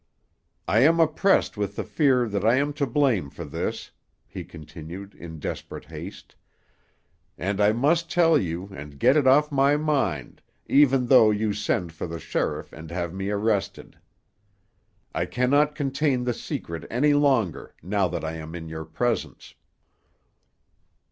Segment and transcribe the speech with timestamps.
[0.67, 3.91] "I am oppressed with the fear that I am to blame for this,"
[4.27, 6.35] he continued, in desperate haste,
[7.37, 11.93] "and I must tell you, and get it off my mind, even though you send
[11.93, 13.99] for the sheriff and have me arrested;
[15.13, 19.53] I cannot contain the secret any longer, now that I am in your presence."